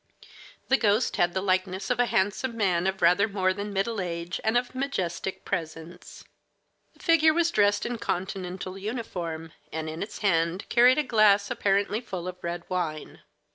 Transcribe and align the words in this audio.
The 0.67 0.77
ghost 0.77 1.17
had 1.17 1.35
the 1.35 1.43
likeness 1.43 1.91
of 1.91 1.99
a 1.99 2.07
handsome 2.07 2.57
man 2.57 2.87
of 2.87 3.03
rather 3.03 3.27
more 3.27 3.53
than 3.53 3.71
middle 3.71 4.01
age 4.01 4.41
and 4.43 4.57
of 4.57 4.73
majestic 4.73 5.45
presence. 5.45 6.23
The 6.95 6.99
figure 7.03 7.35
was 7.35 7.51
dressed 7.51 7.85
in 7.85 7.99
Continental 7.99 8.79
uniform, 8.79 9.51
and 9.71 9.87
in 9.87 10.01
its 10.01 10.17
hand 10.17 10.67
carried 10.69 10.97
a 10.97 11.03
glass 11.03 11.51
apparently 11.51 12.01
full 12.01 12.27
of 12.27 12.43
red 12.43 12.63
wine. 12.67 13.21